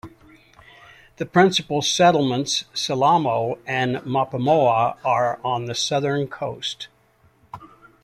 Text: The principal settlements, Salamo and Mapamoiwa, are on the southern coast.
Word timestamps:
The 1.17 1.27
principal 1.27 1.83
settlements, 1.83 2.65
Salamo 2.73 3.59
and 3.67 3.97
Mapamoiwa, 3.97 4.97
are 5.05 5.39
on 5.43 5.65
the 5.65 5.75
southern 5.75 6.27
coast. 6.27 6.87